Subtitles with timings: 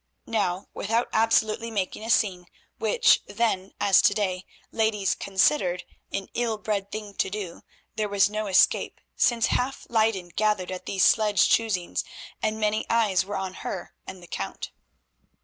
[0.25, 2.47] Now, without absolutely making a scene,
[2.79, 7.61] which then, as to day, ladies considered an ill bred thing to do,
[7.97, 12.03] there was no escape, since half Leyden gathered at these "sledge choosings,"
[12.41, 14.71] and many eyes were on her and the Count.